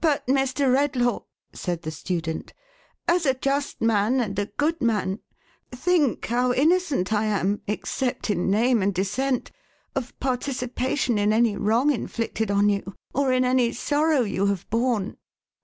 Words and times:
"But, 0.00 0.26
Mr. 0.26 0.66
Redlaw,11 0.72 1.22
said 1.52 1.82
the 1.82 1.92
student, 1.92 2.52
"as 3.06 3.24
a 3.24 3.34
just 3.34 3.80
man, 3.80 4.18
and 4.18 4.36
a 4.36 4.46
good 4.46 4.80
man, 4.80 5.20
think 5.70 6.26
how 6.26 6.52
innocent 6.52 7.12
I 7.12 7.26
am, 7.26 7.62
except 7.68 8.30
in 8.30 8.50
name 8.50 8.82
and 8.82 8.92
descent, 8.92 9.52
of 9.94 10.18
participation 10.18 11.18
in 11.18 11.32
any 11.32 11.56
wrong 11.56 11.92
inflicted 11.92 12.50
on 12.50 12.68
you, 12.68 12.96
or 13.14 13.32
in 13.32 13.44
any 13.44 13.70
sorrow 13.72 14.22
you 14.22 14.46
have 14.46 14.68
borne. 14.70 15.18